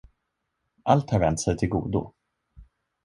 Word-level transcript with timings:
Allt 0.83 1.09
har 1.11 1.19
vänt 1.19 1.41
sig 1.41 1.57
till 1.57 1.69
godo. 1.69 2.13